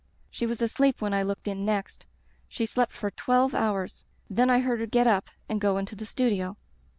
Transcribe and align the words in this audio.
She 0.31 0.47
was 0.47 0.59
asleep 0.63 0.99
when 0.99 1.13
I 1.13 1.21
looked 1.21 1.47
in 1.47 1.63
next. 1.63 2.07
She 2.49 2.65
slept 2.65 2.91
for 2.91 3.11
twelve 3.11 3.53
hours. 3.53 4.03
Then 4.31 4.49
I 4.49 4.57
heard 4.61 4.79
her 4.79 4.87
get 4.87 5.05
up 5.05 5.29
and 5.47 5.61
go 5.61 5.77
into 5.77 5.95
the 5.95 6.07
studio. 6.07 6.57